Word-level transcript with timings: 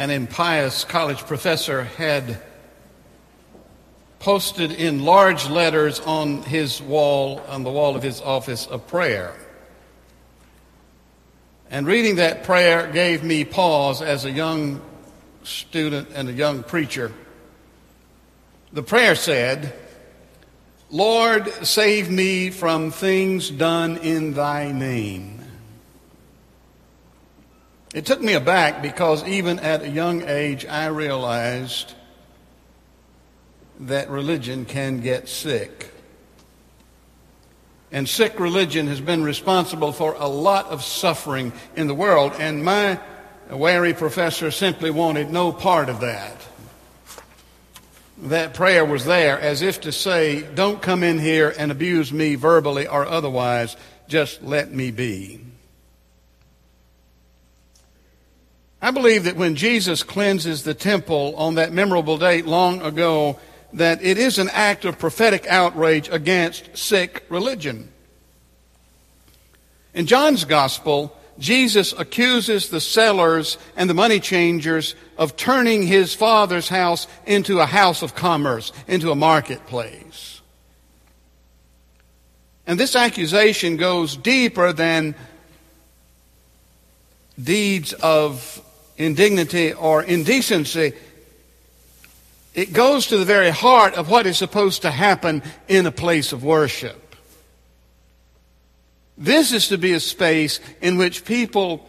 an 0.00 0.08
impious 0.08 0.82
college 0.84 1.18
professor 1.18 1.84
had 1.84 2.40
posted 4.18 4.72
in 4.72 5.04
large 5.04 5.46
letters 5.50 6.00
on 6.00 6.40
his 6.42 6.80
wall, 6.80 7.42
on 7.48 7.64
the 7.64 7.70
wall 7.70 7.94
of 7.94 8.02
his 8.02 8.18
office, 8.22 8.66
a 8.70 8.78
prayer. 8.78 9.34
And 11.70 11.86
reading 11.86 12.16
that 12.16 12.44
prayer 12.44 12.90
gave 12.90 13.22
me 13.22 13.44
pause 13.44 14.00
as 14.00 14.24
a 14.24 14.30
young 14.30 14.80
student 15.42 16.08
and 16.14 16.30
a 16.30 16.32
young 16.32 16.62
preacher. 16.62 17.12
The 18.72 18.82
prayer 18.82 19.14
said, 19.14 19.74
Lord, 20.88 21.46
save 21.62 22.10
me 22.10 22.48
from 22.48 22.90
things 22.90 23.50
done 23.50 23.98
in 23.98 24.32
thy 24.32 24.72
name. 24.72 25.39
It 27.92 28.06
took 28.06 28.20
me 28.20 28.34
aback 28.34 28.82
because 28.82 29.26
even 29.26 29.58
at 29.58 29.82
a 29.82 29.88
young 29.88 30.22
age, 30.22 30.64
I 30.64 30.86
realized 30.86 31.94
that 33.80 34.10
religion 34.10 34.64
can 34.64 35.00
get 35.00 35.28
sick. 35.28 35.92
And 37.90 38.08
sick 38.08 38.38
religion 38.38 38.86
has 38.86 39.00
been 39.00 39.24
responsible 39.24 39.90
for 39.92 40.14
a 40.14 40.28
lot 40.28 40.66
of 40.66 40.84
suffering 40.84 41.52
in 41.74 41.88
the 41.88 41.94
world, 41.94 42.32
and 42.38 42.64
my 42.64 43.00
wary 43.50 43.94
professor 43.94 44.52
simply 44.52 44.90
wanted 44.92 45.30
no 45.30 45.50
part 45.50 45.88
of 45.88 46.00
that. 46.00 46.36
That 48.18 48.54
prayer 48.54 48.84
was 48.84 49.04
there 49.04 49.40
as 49.40 49.62
if 49.62 49.80
to 49.80 49.90
say, 49.90 50.42
Don't 50.54 50.80
come 50.80 51.02
in 51.02 51.18
here 51.18 51.52
and 51.58 51.72
abuse 51.72 52.12
me 52.12 52.36
verbally 52.36 52.86
or 52.86 53.04
otherwise, 53.04 53.76
just 54.06 54.42
let 54.44 54.70
me 54.72 54.92
be. 54.92 55.49
I 58.82 58.90
believe 58.90 59.24
that 59.24 59.36
when 59.36 59.56
Jesus 59.56 60.02
cleanses 60.02 60.62
the 60.62 60.74
temple 60.74 61.34
on 61.36 61.56
that 61.56 61.72
memorable 61.72 62.16
date 62.16 62.46
long 62.46 62.80
ago, 62.80 63.38
that 63.74 64.02
it 64.02 64.18
is 64.18 64.38
an 64.38 64.48
act 64.50 64.84
of 64.84 64.98
prophetic 64.98 65.46
outrage 65.46 66.08
against 66.08 66.76
sick 66.76 67.24
religion. 67.28 67.90
In 69.92 70.06
John's 70.06 70.44
gospel, 70.44 71.16
Jesus 71.38 71.92
accuses 71.92 72.68
the 72.68 72.80
sellers 72.80 73.58
and 73.76 73.88
the 73.88 73.94
money 73.94 74.20
changers 74.20 74.94
of 75.16 75.36
turning 75.36 75.86
his 75.86 76.14
father's 76.14 76.68
house 76.68 77.06
into 77.26 77.60
a 77.60 77.66
house 77.66 78.02
of 78.02 78.14
commerce, 78.14 78.72
into 78.88 79.10
a 79.10 79.16
marketplace. 79.16 80.40
And 82.66 82.78
this 82.78 82.94
accusation 82.94 83.76
goes 83.76 84.16
deeper 84.16 84.72
than 84.72 85.14
deeds 87.42 87.92
of 87.94 88.62
indignity 89.00 89.72
or 89.72 90.02
indecency. 90.02 90.92
It 92.54 92.72
goes 92.72 93.06
to 93.08 93.16
the 93.16 93.24
very 93.24 93.50
heart 93.50 93.94
of 93.94 94.10
what 94.10 94.26
is 94.26 94.36
supposed 94.36 94.82
to 94.82 94.90
happen 94.90 95.42
in 95.68 95.86
a 95.86 95.92
place 95.92 96.32
of 96.32 96.44
worship. 96.44 97.16
This 99.16 99.52
is 99.52 99.68
to 99.68 99.78
be 99.78 99.92
a 99.92 100.00
space 100.00 100.60
in 100.80 100.96
which 100.96 101.24
people 101.24 101.88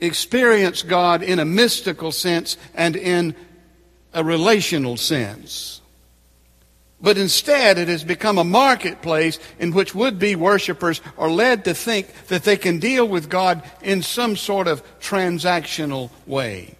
experience 0.00 0.82
God 0.82 1.22
in 1.22 1.38
a 1.38 1.44
mystical 1.44 2.12
sense 2.12 2.56
and 2.74 2.96
in 2.96 3.34
a 4.12 4.24
relational 4.24 4.96
sense. 4.96 5.79
But 7.02 7.16
instead, 7.16 7.78
it 7.78 7.88
has 7.88 8.04
become 8.04 8.36
a 8.36 8.44
marketplace 8.44 9.38
in 9.58 9.72
which 9.72 9.94
would 9.94 10.18
be 10.18 10.36
worshipers 10.36 11.00
are 11.16 11.30
led 11.30 11.64
to 11.64 11.74
think 11.74 12.12
that 12.28 12.44
they 12.44 12.58
can 12.58 12.78
deal 12.78 13.08
with 13.08 13.30
God 13.30 13.62
in 13.82 14.02
some 14.02 14.36
sort 14.36 14.68
of 14.68 14.82
transactional 15.00 16.10
way. 16.26 16.74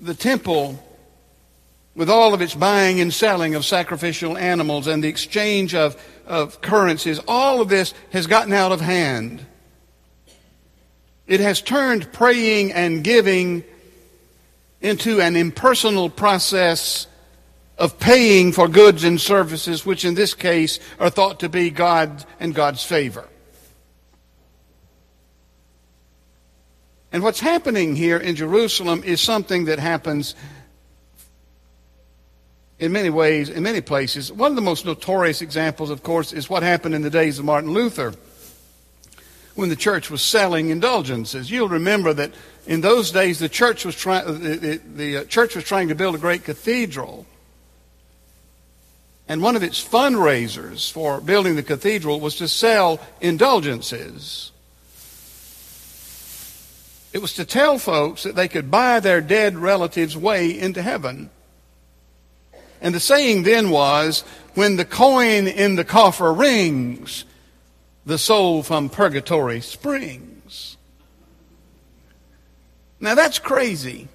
The 0.00 0.14
temple, 0.14 0.84
with 1.96 2.08
all 2.08 2.32
of 2.32 2.40
its 2.40 2.54
buying 2.54 3.00
and 3.00 3.12
selling 3.12 3.56
of 3.56 3.64
sacrificial 3.64 4.38
animals 4.38 4.86
and 4.86 5.02
the 5.02 5.08
exchange 5.08 5.74
of, 5.74 6.00
of 6.26 6.60
currencies, 6.60 7.20
all 7.26 7.60
of 7.60 7.68
this 7.68 7.92
has 8.12 8.28
gotten 8.28 8.52
out 8.52 8.70
of 8.70 8.80
hand. 8.80 9.44
It 11.26 11.40
has 11.40 11.60
turned 11.60 12.12
praying 12.12 12.72
and 12.72 13.02
giving 13.02 13.64
into 14.82 15.20
an 15.20 15.36
impersonal 15.36 16.10
process 16.10 17.06
of 17.78 17.98
paying 17.98 18.52
for 18.52 18.68
goods 18.68 19.04
and 19.04 19.20
services, 19.20 19.86
which 19.86 20.04
in 20.04 20.14
this 20.14 20.34
case 20.34 20.78
are 21.00 21.08
thought 21.08 21.40
to 21.40 21.48
be 21.48 21.70
God 21.70 22.24
and 22.38 22.54
God's 22.54 22.84
favor. 22.84 23.28
And 27.12 27.22
what's 27.22 27.40
happening 27.40 27.94
here 27.94 28.16
in 28.16 28.36
Jerusalem 28.36 29.02
is 29.04 29.20
something 29.20 29.66
that 29.66 29.78
happens 29.78 30.34
in 32.78 32.90
many 32.90 33.10
ways, 33.10 33.48
in 33.48 33.62
many 33.62 33.80
places. 33.80 34.32
One 34.32 34.50
of 34.50 34.56
the 34.56 34.62
most 34.62 34.84
notorious 34.84 35.42
examples, 35.42 35.90
of 35.90 36.02
course, 36.02 36.32
is 36.32 36.50
what 36.50 36.62
happened 36.62 36.94
in 36.94 37.02
the 37.02 37.10
days 37.10 37.38
of 37.38 37.44
Martin 37.44 37.72
Luther 37.72 38.14
when 39.54 39.68
the 39.68 39.76
church 39.76 40.10
was 40.10 40.22
selling 40.22 40.70
indulgences. 40.70 41.50
You'll 41.50 41.68
remember 41.68 42.12
that 42.14 42.32
in 42.66 42.80
those 42.80 43.10
days 43.10 43.38
the 43.38 43.48
church 43.48 43.84
was 43.84 43.96
trying 43.96 44.26
the, 44.26 44.80
the 44.94 45.16
uh, 45.18 45.24
church 45.24 45.54
was 45.54 45.64
trying 45.64 45.88
to 45.88 45.94
build 45.94 46.14
a 46.14 46.18
great 46.18 46.44
cathedral. 46.44 47.26
And 49.28 49.40
one 49.40 49.56
of 49.56 49.62
its 49.62 49.82
fundraisers 49.82 50.90
for 50.90 51.20
building 51.20 51.56
the 51.56 51.62
cathedral 51.62 52.20
was 52.20 52.36
to 52.36 52.48
sell 52.48 53.00
indulgences. 53.20 54.50
It 57.12 57.20
was 57.20 57.34
to 57.34 57.44
tell 57.44 57.78
folks 57.78 58.22
that 58.22 58.36
they 58.36 58.48
could 58.48 58.70
buy 58.70 59.00
their 59.00 59.20
dead 59.20 59.56
relatives' 59.56 60.16
way 60.16 60.58
into 60.58 60.82
heaven. 60.82 61.30
And 62.80 62.94
the 62.94 63.00
saying 63.00 63.44
then 63.44 63.70
was, 63.70 64.22
when 64.54 64.76
the 64.76 64.84
coin 64.84 65.46
in 65.46 65.76
the 65.76 65.84
coffer 65.84 66.32
rings, 66.32 67.24
the 68.04 68.18
soul 68.18 68.62
from 68.62 68.88
purgatory 68.88 69.60
springs. 69.60 70.76
Now 73.02 73.16
that's 73.16 73.40
crazy. 73.40 74.08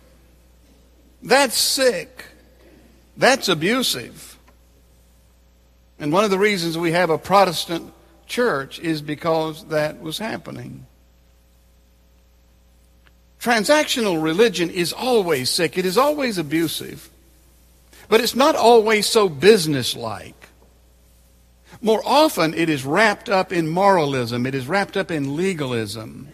That's 1.21 1.57
sick. 1.57 2.23
That's 3.17 3.49
abusive. 3.49 4.39
And 5.99 6.13
one 6.13 6.23
of 6.23 6.29
the 6.29 6.39
reasons 6.39 6.77
we 6.77 6.91
have 6.93 7.09
a 7.09 7.17
Protestant 7.17 7.91
church 8.27 8.79
is 8.79 9.01
because 9.01 9.65
that 9.65 9.99
was 10.01 10.17
happening. 10.17 10.85
Transactional 13.41 14.23
religion 14.23 14.69
is 14.69 14.93
always 14.93 15.49
sick. 15.49 15.77
It 15.77 15.85
is 15.85 15.97
always 15.97 16.37
abusive. 16.37 17.09
But 18.07 18.21
it's 18.21 18.35
not 18.35 18.55
always 18.55 19.05
so 19.05 19.27
businesslike. 19.27 20.47
More 21.81 22.01
often, 22.05 22.53
it 22.53 22.69
is 22.69 22.85
wrapped 22.85 23.27
up 23.27 23.51
in 23.51 23.67
moralism, 23.67 24.45
it 24.45 24.55
is 24.55 24.65
wrapped 24.65 24.95
up 24.95 25.11
in 25.11 25.35
legalism. 25.35 26.29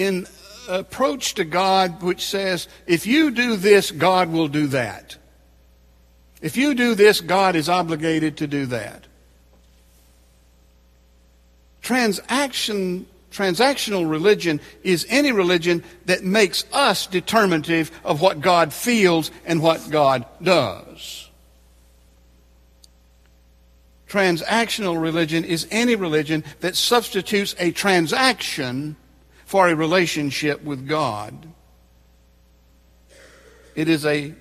In 0.00 0.26
approach 0.66 1.34
to 1.34 1.44
God 1.44 2.00
which 2.00 2.24
says, 2.24 2.68
if 2.86 3.06
you 3.06 3.30
do 3.30 3.56
this, 3.56 3.90
God 3.90 4.30
will 4.30 4.48
do 4.48 4.66
that. 4.68 5.18
If 6.40 6.56
you 6.56 6.74
do 6.74 6.94
this, 6.94 7.20
God 7.20 7.54
is 7.54 7.68
obligated 7.68 8.38
to 8.38 8.46
do 8.46 8.64
that. 8.64 9.04
Transaction, 11.82 13.06
transactional 13.30 14.08
religion 14.08 14.62
is 14.82 15.04
any 15.10 15.32
religion 15.32 15.84
that 16.06 16.24
makes 16.24 16.64
us 16.72 17.06
determinative 17.06 17.90
of 18.02 18.22
what 18.22 18.40
God 18.40 18.72
feels 18.72 19.30
and 19.44 19.60
what 19.60 19.90
God 19.90 20.24
does. 20.42 21.28
Transactional 24.08 24.98
religion 24.98 25.44
is 25.44 25.68
any 25.70 25.94
religion 25.94 26.42
that 26.60 26.74
substitutes 26.74 27.54
a 27.58 27.70
transaction 27.70 28.96
for 29.50 29.66
a 29.66 29.74
relationship 29.74 30.62
with 30.62 30.86
God. 30.86 31.48
It 33.74 33.88
is 33.88 34.06
a 34.06 34.32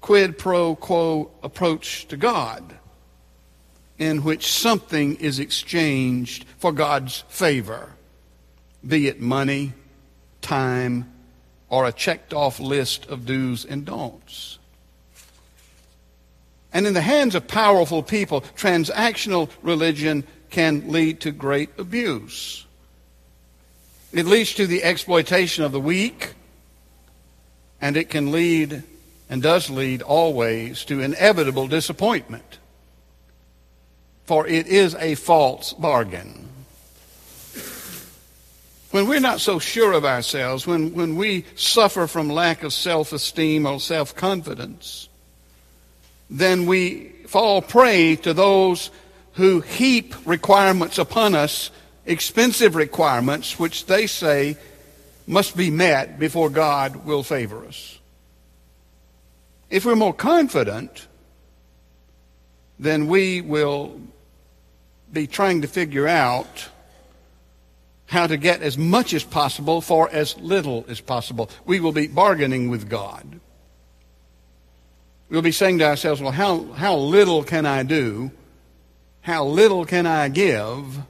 quid 0.00 0.38
pro 0.38 0.76
quo 0.76 1.32
approach 1.42 2.06
to 2.06 2.16
God 2.16 2.78
in 3.98 4.22
which 4.22 4.52
something 4.52 5.16
is 5.16 5.40
exchanged 5.40 6.44
for 6.56 6.70
God's 6.70 7.24
favor, 7.28 7.94
be 8.86 9.08
it 9.08 9.20
money, 9.20 9.72
time, 10.40 11.12
or 11.68 11.84
a 11.84 11.90
checked 11.90 12.32
off 12.32 12.60
list 12.60 13.06
of 13.06 13.26
do's 13.26 13.64
and 13.64 13.84
don'ts. 13.84 14.60
And 16.72 16.86
in 16.86 16.94
the 16.94 17.00
hands 17.00 17.34
of 17.34 17.48
powerful 17.48 18.04
people, 18.04 18.42
transactional 18.54 19.50
religion 19.62 20.22
can 20.50 20.92
lead 20.92 21.22
to 21.22 21.32
great 21.32 21.70
abuse. 21.76 22.65
It 24.16 24.24
leads 24.24 24.54
to 24.54 24.66
the 24.66 24.82
exploitation 24.82 25.62
of 25.62 25.72
the 25.72 25.80
weak, 25.80 26.32
and 27.82 27.98
it 27.98 28.08
can 28.08 28.32
lead, 28.32 28.82
and 29.28 29.42
does 29.42 29.68
lead 29.68 30.00
always, 30.00 30.86
to 30.86 31.00
inevitable 31.00 31.68
disappointment. 31.68 32.58
For 34.24 34.46
it 34.46 34.68
is 34.68 34.94
a 34.94 35.16
false 35.16 35.74
bargain. 35.74 36.48
when 38.90 39.06
we're 39.06 39.20
not 39.20 39.42
so 39.42 39.58
sure 39.58 39.92
of 39.92 40.06
ourselves, 40.06 40.66
when, 40.66 40.94
when 40.94 41.16
we 41.16 41.44
suffer 41.54 42.06
from 42.06 42.30
lack 42.30 42.62
of 42.62 42.72
self 42.72 43.12
esteem 43.12 43.66
or 43.66 43.78
self 43.78 44.16
confidence, 44.16 45.10
then 46.30 46.64
we 46.64 47.10
fall 47.26 47.60
prey 47.60 48.16
to 48.16 48.32
those 48.32 48.90
who 49.34 49.60
heap 49.60 50.14
requirements 50.24 50.96
upon 50.96 51.34
us, 51.34 51.70
expensive 52.06 52.74
requirements, 52.74 53.58
which 53.58 53.86
they 53.86 54.06
say 54.06 54.56
must 55.26 55.56
be 55.56 55.70
met 55.70 56.18
before 56.18 56.48
God 56.48 57.04
will 57.04 57.22
favor 57.22 57.64
us. 57.66 57.98
If 59.68 59.84
we're 59.84 59.96
more 59.96 60.14
confident, 60.14 61.08
then 62.78 63.08
we 63.08 63.40
will 63.40 64.00
be 65.12 65.26
trying 65.26 65.62
to 65.62 65.68
figure 65.68 66.06
out 66.06 66.68
how 68.06 68.26
to 68.26 68.36
get 68.36 68.62
as 68.62 68.78
much 68.78 69.12
as 69.12 69.24
possible 69.24 69.80
for 69.80 70.08
as 70.10 70.36
little 70.38 70.84
as 70.88 71.00
possible. 71.00 71.50
We 71.64 71.80
will 71.80 71.92
be 71.92 72.06
bargaining 72.06 72.70
with 72.70 72.88
God. 72.88 73.40
We'll 75.28 75.42
be 75.42 75.52
saying 75.52 75.78
to 75.78 75.86
ourselves, 75.86 76.20
well, 76.20 76.30
how, 76.30 76.62
how 76.72 76.96
little 76.96 77.42
can 77.42 77.66
I 77.66 77.82
do? 77.82 78.30
How 79.22 79.44
little 79.44 79.84
can 79.84 80.06
I 80.06 80.28
give? 80.28 81.00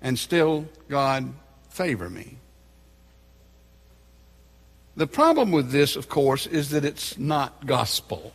And 0.00 0.18
still, 0.18 0.66
God, 0.88 1.32
favor 1.70 2.08
me. 2.08 2.36
The 4.96 5.06
problem 5.06 5.52
with 5.52 5.70
this, 5.70 5.94
of 5.94 6.08
course, 6.08 6.46
is 6.46 6.70
that 6.70 6.84
it's 6.84 7.16
not 7.18 7.66
gospel. 7.66 8.32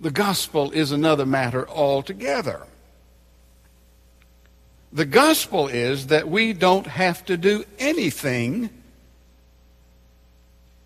The 0.00 0.10
gospel 0.10 0.70
is 0.72 0.90
another 0.90 1.26
matter 1.26 1.68
altogether. 1.68 2.66
The 4.92 5.04
gospel 5.04 5.68
is 5.68 6.08
that 6.08 6.28
we 6.28 6.52
don't 6.52 6.86
have 6.86 7.24
to 7.26 7.36
do 7.36 7.64
anything 7.78 8.68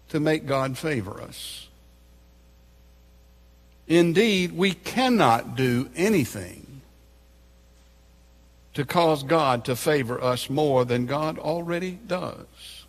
to 0.09 0.21
make 0.21 0.47
God 0.47 0.77
favor 0.77 1.21
us. 1.21 1.69
Indeed, 3.89 4.53
we 4.53 4.73
cannot 4.73 5.57
do 5.57 5.89
anything 5.97 6.76
to 8.77 8.85
cause 8.85 9.23
God 9.23 9.65
to 9.65 9.75
favor 9.75 10.23
us 10.23 10.51
more 10.51 10.85
than 10.85 11.07
God 11.07 11.39
already 11.39 11.93
does. 12.07 12.85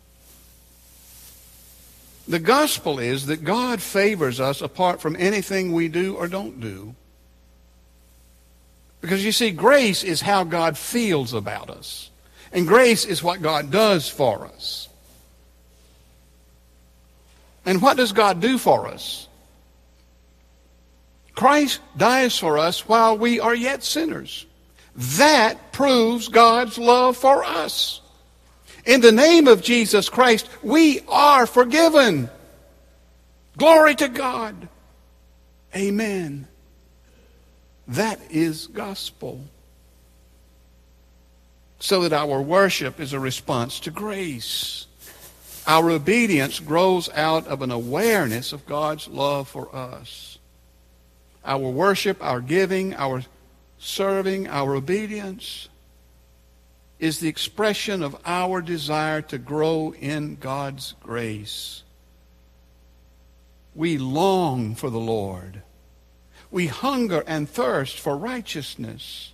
The 2.28 2.38
gospel 2.38 2.98
is 2.98 3.24
that 3.24 3.42
God 3.42 3.80
favors 3.80 4.38
us 4.38 4.60
apart 4.60 5.00
from 5.00 5.16
anything 5.18 5.72
we 5.72 5.88
do 5.88 6.14
or 6.14 6.28
don't 6.28 6.60
do. 6.60 6.94
Because 9.00 9.24
you 9.24 9.32
see, 9.32 9.50
grace 9.50 10.04
is 10.04 10.20
how 10.20 10.44
God 10.44 10.76
feels 10.76 11.32
about 11.32 11.70
us. 11.70 12.10
And 12.52 12.68
grace 12.68 13.06
is 13.06 13.22
what 13.22 13.40
God 13.40 13.70
does 13.70 14.10
for 14.10 14.44
us. 14.44 14.90
And 17.64 17.80
what 17.80 17.96
does 17.96 18.12
God 18.12 18.42
do 18.42 18.58
for 18.58 18.88
us? 18.88 19.26
Christ 21.34 21.80
dies 21.96 22.38
for 22.38 22.58
us 22.58 22.86
while 22.86 23.16
we 23.16 23.40
are 23.40 23.54
yet 23.54 23.82
sinners. 23.82 24.44
That 24.98 25.70
proves 25.70 26.26
God's 26.26 26.76
love 26.76 27.16
for 27.16 27.44
us. 27.44 28.00
In 28.84 29.00
the 29.00 29.12
name 29.12 29.46
of 29.46 29.62
Jesus 29.62 30.08
Christ, 30.08 30.48
we 30.60 31.02
are 31.06 31.46
forgiven. 31.46 32.28
Glory 33.56 33.94
to 33.94 34.08
God. 34.08 34.68
Amen. 35.76 36.48
That 37.86 38.20
is 38.28 38.66
gospel. 38.66 39.40
So 41.78 42.02
that 42.02 42.12
our 42.12 42.42
worship 42.42 42.98
is 42.98 43.12
a 43.12 43.20
response 43.20 43.78
to 43.80 43.92
grace. 43.92 44.86
Our 45.64 45.92
obedience 45.92 46.58
grows 46.58 47.08
out 47.10 47.46
of 47.46 47.62
an 47.62 47.70
awareness 47.70 48.52
of 48.52 48.66
God's 48.66 49.06
love 49.06 49.48
for 49.48 49.72
us. 49.72 50.38
Our 51.44 51.68
worship, 51.68 52.20
our 52.20 52.40
giving, 52.40 52.94
our 52.94 53.22
serving, 53.78 54.48
our 54.48 54.74
obedience 54.74 55.68
is 56.98 57.20
the 57.20 57.28
expression 57.28 58.02
of 58.02 58.16
our 58.24 58.60
desire 58.60 59.22
to 59.22 59.38
grow 59.38 59.94
in 59.98 60.36
God's 60.36 60.94
grace. 61.00 61.82
We 63.74 63.98
long 63.98 64.74
for 64.74 64.90
the 64.90 64.98
Lord 64.98 65.62
we 66.50 66.66
hunger 66.66 67.22
and 67.26 67.48
thirst 67.48 67.98
for 67.98 68.16
righteousness, 68.16 69.32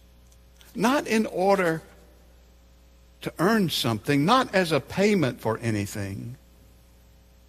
not 0.75 1.07
in 1.07 1.27
order 1.27 1.83
to 3.23 3.33
earn 3.39 3.71
something, 3.71 4.25
not 4.25 4.55
as 4.55 4.73
a 4.73 4.81
payment 4.81 5.41
for 5.41 5.59
anything, 5.59 6.37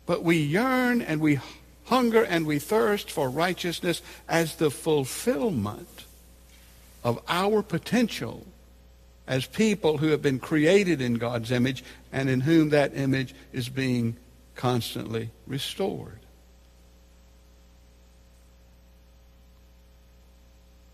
but 0.06 0.24
we 0.24 0.38
yearn 0.38 1.02
and 1.02 1.20
we 1.20 1.40
hunger 1.86 2.24
and 2.24 2.46
we 2.46 2.60
thirst 2.60 3.12
for 3.12 3.30
righteousness 3.30 4.02
as 4.30 4.56
the 4.56 4.70
fulfillment 4.70 6.06
of 7.06 7.22
our 7.30 7.62
potential 7.62 8.46
as 9.28 9.46
people 9.46 10.00
who 10.00 10.08
have 10.08 10.24
been 10.24 10.40
created 10.40 11.00
in 11.02 11.14
God's 11.14 11.52
image 11.52 11.84
and 12.12 12.30
in 12.30 12.42
whom 12.42 12.70
that 12.70 12.98
image 12.98 13.36
is 13.54 13.70
being 13.70 14.18
constantly 14.56 15.30
restored. 15.46 16.20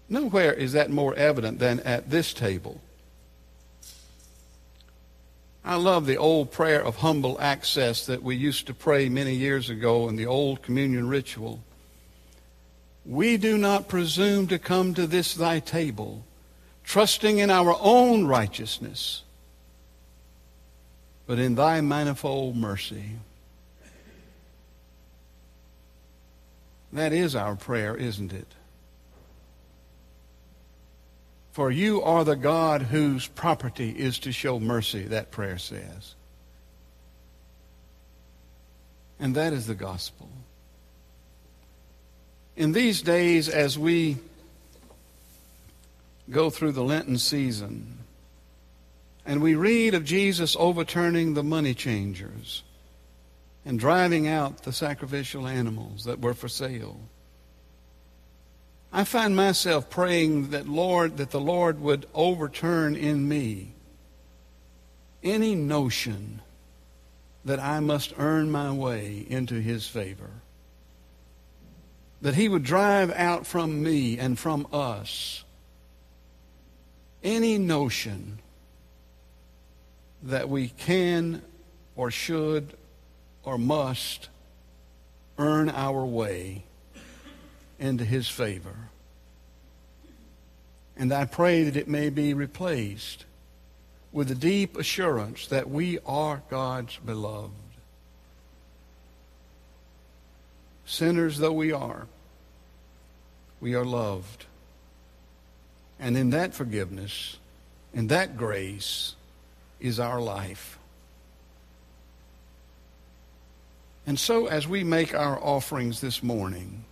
Nowhere 0.10 0.54
is 0.54 0.74
that 0.74 0.90
more 0.90 1.16
evident 1.16 1.60
than 1.60 1.80
at 1.80 2.10
this 2.10 2.34
table. 2.34 2.82
I 5.64 5.76
love 5.76 6.06
the 6.06 6.18
old 6.18 6.52
prayer 6.52 6.84
of 6.84 6.98
humble 6.98 7.40
access 7.40 8.06
that 8.08 8.22
we 8.22 8.36
used 8.36 8.68
to 8.68 8.74
pray 8.74 9.08
many 9.08 9.34
years 9.34 9.70
ago 9.70 10.10
in 10.10 10.18
the 10.18 10.26
old 10.26 10.62
communion 10.62 11.08
ritual. 11.08 11.64
We 13.06 13.38
do 13.38 13.58
not 13.58 13.88
presume 13.88 14.48
to 14.48 14.60
come 14.60 14.94
to 14.94 15.08
this 15.08 15.34
thy 15.34 15.60
table, 15.60 16.24
trusting 16.84 17.40
in 17.40 17.50
our 17.50 17.76
own 17.80 18.28
righteousness, 18.28 19.24
but 21.26 21.40
in 21.40 21.56
thy 21.56 21.82
manifold 21.82 22.56
mercy. 22.56 23.12
That 26.94 27.14
is 27.14 27.36
our 27.36 27.56
prayer, 27.56 27.96
isn't 27.96 28.34
it? 28.34 28.48
For 31.52 31.72
you 31.72 32.02
are 32.02 32.24
the 32.24 32.36
God 32.36 32.84
whose 32.84 33.28
property 33.28 33.92
is 33.92 34.20
to 34.20 34.32
show 34.32 34.60
mercy, 34.60 35.04
that 35.04 35.32
prayer 35.32 35.58
says. 35.58 36.16
And 39.20 39.36
that 39.36 39.54
is 39.54 39.68
the 39.68 39.76
gospel. 39.76 40.30
In 42.62 42.74
these 42.74 43.02
days, 43.02 43.50
as 43.50 43.80
we 43.80 44.20
go 46.30 46.52
through 46.52 46.74
the 46.74 46.84
Lenten 46.84 47.18
season, 47.18 47.98
and 49.26 49.42
we 49.42 49.56
read 49.56 49.96
of 49.96 50.06
Jesus 50.06 50.56
overturning 50.60 51.34
the 51.34 51.42
money 51.42 51.74
changers 51.74 52.62
and 53.66 53.80
driving 53.80 54.28
out 54.28 54.62
the 54.62 54.72
sacrificial 54.72 55.48
animals 55.48 56.04
that 56.04 56.22
were 56.22 56.36
for 56.36 56.48
sale 56.48 57.00
I 58.94 59.06
find 59.06 59.36
myself 59.36 59.90
praying 59.90 60.52
that 60.52 60.68
Lord 60.68 61.18
that 61.18 61.32
the 61.32 61.40
Lord 61.40 61.82
would 61.82 62.06
overturn 62.14 62.96
in 62.96 63.28
me 63.28 63.72
any 65.24 65.56
notion 65.56 66.44
that 67.44 67.60
I 67.60 67.80
must 67.80 68.14
earn 68.20 68.52
my 68.52 68.72
way 68.72 69.26
into 69.28 69.56
his 69.56 69.88
favor. 69.88 70.41
That 72.22 72.36
he 72.36 72.48
would 72.48 72.64
drive 72.64 73.12
out 73.12 73.48
from 73.48 73.82
me 73.82 74.20
and 74.20 74.38
from 74.38 74.68
us 74.72 75.44
any 77.24 77.58
notion 77.58 78.40
that 80.24 80.50
we 80.50 80.70
can 80.70 81.42
or 81.96 82.12
should 82.12 82.74
or 83.44 83.58
must 83.58 84.30
earn 85.38 85.70
our 85.70 86.06
way 86.06 86.64
into 87.80 88.06
his 88.06 88.28
favor. 88.28 88.76
And 90.96 91.12
I 91.12 91.26
pray 91.26 91.64
that 91.64 91.76
it 91.76 91.88
may 91.88 92.10
be 92.10 92.34
replaced 92.34 93.26
with 94.12 94.28
the 94.28 94.36
deep 94.36 94.78
assurance 94.78 95.48
that 95.48 95.70
we 95.70 95.98
are 96.06 96.44
God's 96.50 96.98
beloved. 96.98 97.52
Sinners 100.92 101.38
though 101.38 101.54
we 101.54 101.72
are, 101.72 102.06
we 103.62 103.76
are 103.76 103.86
loved. 103.86 104.46
And 105.98 106.18
in 106.18 106.32
that 106.32 106.54
forgiveness, 106.54 107.38
in 107.94 108.08
that 108.08 108.36
grace, 108.36 109.16
is 109.80 110.02
our 110.02 110.20
life. 110.20 110.78
And 114.06 114.20
so, 114.20 114.48
as 114.48 114.68
we 114.68 114.84
make 114.84 115.16
our 115.16 115.42
offerings 115.42 116.02
this 116.02 116.22
morning, 116.22 116.84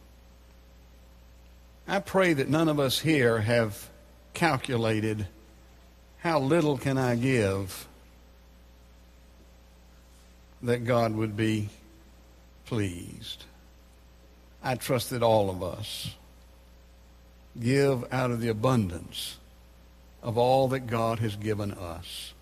I 1.86 2.00
pray 2.00 2.32
that 2.32 2.48
none 2.48 2.70
of 2.70 2.80
us 2.80 3.00
here 3.00 3.40
have 3.40 3.90
calculated 4.34 5.28
how 6.20 6.40
little 6.40 6.78
can 6.78 6.98
I 6.98 7.18
give 7.18 7.86
that 10.62 10.86
God 10.86 11.14
would 11.14 11.36
be 11.36 11.68
pleased? 12.66 13.44
I 14.64 14.76
trust 14.76 15.10
that 15.12 15.24
all 15.24 15.50
of 15.50 15.64
us 15.64 16.16
give 17.60 18.12
out 18.14 18.32
of 18.32 18.42
the 18.42 18.50
abundance 18.50 19.38
of 20.22 20.38
all 20.38 20.68
that 20.70 20.88
God 20.88 21.20
has 21.20 21.36
given 21.36 21.72
us. 21.72 22.34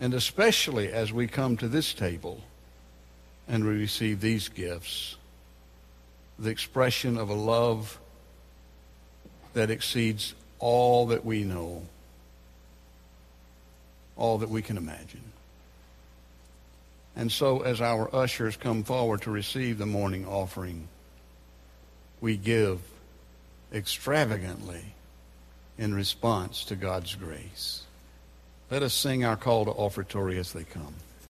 And 0.00 0.14
especially 0.14 0.92
as 0.92 1.12
we 1.12 1.26
come 1.26 1.56
to 1.56 1.68
this 1.68 1.94
table 1.94 2.42
and 3.48 3.64
we 3.64 3.70
receive 3.70 4.20
these 4.20 4.48
gifts, 4.48 5.16
the 6.38 6.50
expression 6.50 7.16
of 7.16 7.30
a 7.30 7.34
love 7.34 7.98
that 9.54 9.70
exceeds 9.70 10.34
all 10.58 11.06
that 11.06 11.24
we 11.24 11.44
know, 11.44 11.82
all 14.16 14.38
that 14.38 14.50
we 14.50 14.62
can 14.62 14.76
imagine. 14.76 15.32
And 17.18 17.32
so, 17.32 17.62
as 17.62 17.80
our 17.80 18.14
ushers 18.14 18.56
come 18.56 18.84
forward 18.84 19.22
to 19.22 19.32
receive 19.32 19.76
the 19.76 19.86
morning 19.86 20.24
offering, 20.24 20.86
we 22.20 22.36
give 22.36 22.78
extravagantly 23.72 24.94
in 25.76 25.92
response 25.92 26.64
to 26.66 26.76
God's 26.76 27.16
grace. 27.16 27.82
Let 28.70 28.84
us 28.84 28.94
sing 28.94 29.24
our 29.24 29.36
call 29.36 29.64
to 29.64 29.72
offertory 29.72 30.38
as 30.38 30.52
they 30.52 30.62
come. 30.62 30.94